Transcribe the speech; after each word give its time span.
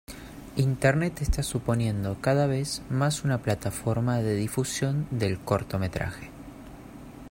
Internet 0.55 1.21
está 1.21 1.43
suponiendo 1.43 2.19
cada 2.21 2.47
vez 2.47 2.81
más 2.89 3.23
una 3.23 3.43
plataforma 3.43 4.17
de 4.23 4.33
difusión 4.33 5.07
del 5.11 5.39
cortometraje. 5.41 6.31